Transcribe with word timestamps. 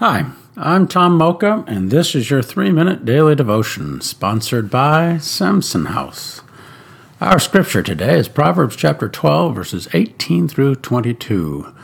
Hi, 0.00 0.30
I'm 0.56 0.88
Tom 0.88 1.18
Mocha, 1.18 1.62
and 1.66 1.90
this 1.90 2.14
is 2.14 2.30
your 2.30 2.40
three 2.40 2.72
minute 2.72 3.04
daily 3.04 3.34
devotion 3.34 4.00
sponsored 4.00 4.70
by 4.70 5.18
Samson 5.18 5.84
House. 5.84 6.40
Our 7.20 7.38
scripture 7.38 7.82
today 7.82 8.18
is 8.18 8.26
Proverbs 8.26 8.76
chapter 8.76 9.10
12, 9.10 9.54
verses 9.54 9.88
18 9.92 10.48
through 10.48 10.76
22. 10.76 11.74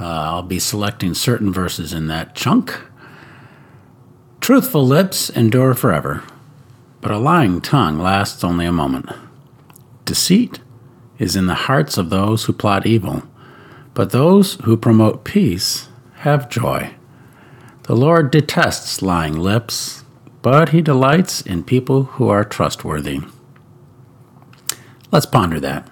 Uh, 0.00 0.02
I'll 0.02 0.42
be 0.42 0.58
selecting 0.58 1.12
certain 1.12 1.52
verses 1.52 1.92
in 1.92 2.06
that 2.06 2.34
chunk. 2.34 2.80
Truthful 4.40 4.86
lips 4.86 5.28
endure 5.28 5.74
forever, 5.74 6.22
but 7.02 7.10
a 7.10 7.18
lying 7.18 7.60
tongue 7.60 7.98
lasts 7.98 8.42
only 8.42 8.64
a 8.64 8.72
moment. 8.72 9.10
Deceit 10.06 10.60
is 11.18 11.36
in 11.36 11.46
the 11.46 11.66
hearts 11.66 11.98
of 11.98 12.08
those 12.08 12.44
who 12.44 12.54
plot 12.54 12.86
evil, 12.86 13.22
but 13.92 14.12
those 14.12 14.54
who 14.64 14.78
promote 14.78 15.24
peace 15.24 15.90
have 16.20 16.48
joy. 16.48 16.94
The 17.84 17.96
Lord 17.96 18.30
detests 18.30 19.02
lying 19.02 19.36
lips, 19.36 20.04
but 20.42 20.68
he 20.68 20.80
delights 20.80 21.40
in 21.40 21.64
people 21.64 22.04
who 22.04 22.28
are 22.28 22.44
trustworthy. 22.44 23.20
Let's 25.10 25.26
ponder 25.26 25.58
that. 25.60 25.90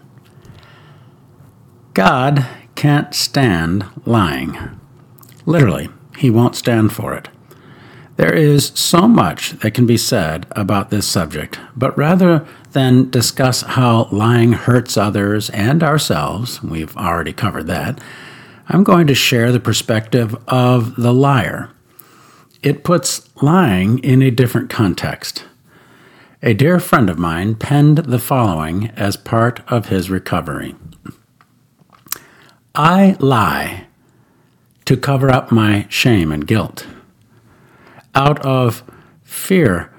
God 1.95 2.47
can't 2.77 3.13
stand 3.15 3.85
lying. 4.05 4.57
Literally, 5.45 5.89
he 6.17 6.31
won't 6.31 6.55
stand 6.55 6.93
for 6.93 7.15
it. 7.15 7.29
There 8.17 8.35
is 8.35 8.73
so 8.75 9.09
much 9.09 9.53
that 9.61 9.75
can 9.75 9.87
be 9.87 9.97
said 9.97 10.47
about 10.53 10.91
this 10.91 11.07
subject, 11.07 11.59
but 11.77 11.97
rather 11.97 12.47
than 12.73 13.11
discuss 13.11 13.63
how 13.63 14.09
lying 14.13 14.53
hurts 14.53 14.97
others 14.97 15.51
and 15.51 15.83
ourselves, 15.83 16.63
we've 16.63 16.97
already 16.97 17.33
covered 17.33 17.67
that, 17.69 18.01
I'm 18.69 18.85
going 18.85 19.07
to 19.07 19.15
share 19.15 19.51
the 19.51 19.61
perspective 19.61 20.37
of 20.47 20.97
the 20.97 21.15
liar 21.15 21.71
it 22.63 22.85
puts 22.85 23.29
lying 23.43 23.99
in 24.01 24.23
a 24.23 24.31
different 24.31 24.71
context. 24.71 25.45
A 26.43 26.55
dear 26.55 26.79
friend 26.81 27.11
of 27.11 27.19
mine 27.19 27.55
penned 27.55 27.99
the 27.99 28.19
following 28.19 28.91
as 28.97 29.17
part 29.17 29.61
of 29.69 29.89
his 29.89 30.11
recovery 30.11 30.77
I 32.75 33.17
lie 33.19 33.87
to 34.85 34.97
cover 34.97 35.31
up 35.31 35.51
my 35.51 35.87
shame 35.89 36.31
and 36.31 36.47
guilt. 36.47 36.87
Out 38.15 38.39
of 38.47 38.85
fear 39.23 39.93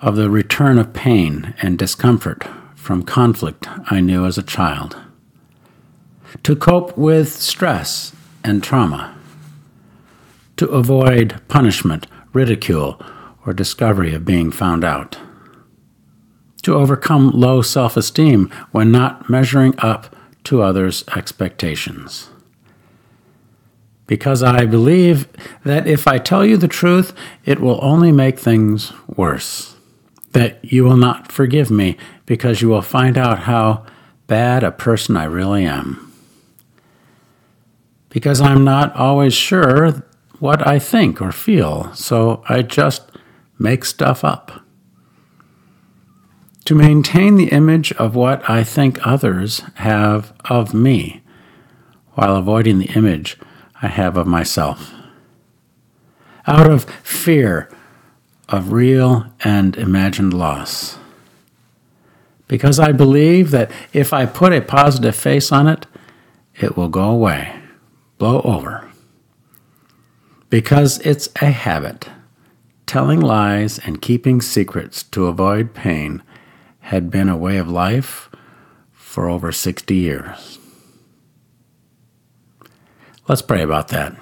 of 0.00 0.16
the 0.16 0.30
return 0.30 0.78
of 0.78 0.94
pain 0.94 1.54
and 1.60 1.78
discomfort 1.78 2.46
from 2.74 3.02
conflict 3.02 3.68
I 3.90 4.00
knew 4.00 4.24
as 4.24 4.38
a 4.38 4.42
child. 4.42 4.96
To 6.42 6.56
cope 6.56 6.96
with 6.96 7.30
stress 7.32 8.14
and 8.42 8.62
trauma 8.62 9.14
to 10.56 10.68
avoid 10.68 11.40
punishment, 11.48 12.06
ridicule, 12.32 13.00
or 13.46 13.52
discovery 13.52 14.14
of 14.14 14.24
being 14.24 14.50
found 14.50 14.84
out. 14.84 15.18
To 16.62 16.74
overcome 16.74 17.30
low 17.30 17.62
self 17.62 17.96
esteem 17.96 18.50
when 18.72 18.90
not 18.90 19.28
measuring 19.28 19.74
up 19.78 20.14
to 20.44 20.62
others' 20.62 21.04
expectations. 21.14 22.30
Because 24.06 24.42
I 24.42 24.66
believe 24.66 25.28
that 25.64 25.86
if 25.86 26.06
I 26.06 26.18
tell 26.18 26.44
you 26.44 26.56
the 26.56 26.68
truth, 26.68 27.14
it 27.44 27.60
will 27.60 27.78
only 27.82 28.12
make 28.12 28.38
things 28.38 28.92
worse. 29.08 29.76
That 30.32 30.62
you 30.62 30.84
will 30.84 30.96
not 30.96 31.32
forgive 31.32 31.70
me 31.70 31.96
because 32.26 32.60
you 32.60 32.68
will 32.68 32.82
find 32.82 33.16
out 33.16 33.40
how 33.40 33.86
bad 34.26 34.62
a 34.62 34.72
person 34.72 35.16
I 35.16 35.24
really 35.24 35.64
am. 35.64 36.12
Because 38.10 38.40
I'm 38.40 38.64
not 38.64 38.94
always 38.94 39.34
sure 39.34 40.02
what 40.44 40.66
I 40.66 40.78
think 40.78 41.22
or 41.22 41.32
feel, 41.32 41.90
so 41.94 42.44
I 42.50 42.60
just 42.60 43.10
make 43.58 43.82
stuff 43.82 44.22
up. 44.22 44.60
To 46.66 46.74
maintain 46.74 47.36
the 47.36 47.48
image 47.48 47.92
of 47.92 48.14
what 48.14 48.48
I 48.48 48.62
think 48.62 48.98
others 49.06 49.60
have 49.76 50.34
of 50.44 50.74
me, 50.74 51.22
while 52.12 52.36
avoiding 52.36 52.78
the 52.78 52.92
image 52.92 53.38
I 53.80 53.86
have 53.88 54.18
of 54.18 54.26
myself. 54.26 54.92
Out 56.46 56.70
of 56.70 56.84
fear 57.02 57.70
of 58.46 58.70
real 58.70 59.24
and 59.44 59.74
imagined 59.76 60.34
loss. 60.34 60.98
Because 62.48 62.78
I 62.78 62.92
believe 62.92 63.50
that 63.52 63.70
if 63.94 64.12
I 64.12 64.26
put 64.26 64.52
a 64.52 64.60
positive 64.60 65.16
face 65.16 65.50
on 65.50 65.68
it, 65.68 65.86
it 66.60 66.76
will 66.76 66.90
go 66.90 67.08
away, 67.08 67.62
blow 68.18 68.42
over 68.42 68.83
because 70.54 71.00
it's 71.00 71.28
a 71.42 71.46
habit. 71.46 72.08
Telling 72.86 73.20
lies 73.20 73.80
and 73.80 74.00
keeping 74.00 74.40
secrets 74.40 75.02
to 75.02 75.26
avoid 75.26 75.74
pain 75.74 76.22
had 76.78 77.10
been 77.10 77.28
a 77.28 77.36
way 77.36 77.56
of 77.56 77.68
life 77.68 78.30
for 78.92 79.28
over 79.28 79.50
60 79.50 79.92
years. 79.92 80.60
Let's 83.26 83.42
pray 83.42 83.62
about 83.62 83.88
that. 83.88 84.14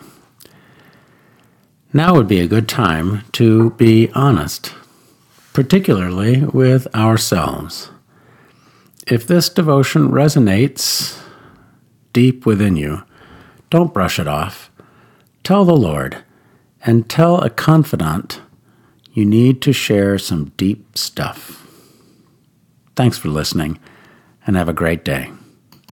Now 1.92 2.14
would 2.14 2.28
be 2.28 2.40
a 2.40 2.48
good 2.48 2.66
time 2.66 3.24
to 3.32 3.72
be 3.72 4.10
honest, 4.14 4.72
particularly 5.52 6.46
with 6.46 6.86
ourselves. 6.94 7.90
If 9.06 9.26
this 9.26 9.50
devotion 9.50 10.08
resonates 10.08 11.22
deep 12.14 12.46
within 12.46 12.76
you, 12.76 13.02
don't 13.68 13.92
brush 13.92 14.18
it 14.18 14.26
off 14.26 14.71
Tell 15.52 15.66
the 15.66 15.76
Lord 15.76 16.16
and 16.82 17.10
tell 17.10 17.38
a 17.42 17.50
confidant 17.50 18.40
you 19.12 19.26
need 19.26 19.60
to 19.60 19.72
share 19.74 20.16
some 20.16 20.46
deep 20.56 20.96
stuff. 20.96 21.66
Thanks 22.96 23.18
for 23.18 23.28
listening 23.28 23.78
and 24.46 24.56
have 24.56 24.70
a 24.70 24.72
great 24.72 25.04
day. 25.04 25.30